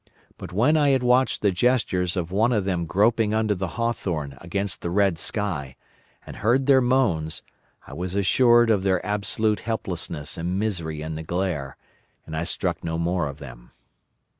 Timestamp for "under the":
3.35-3.77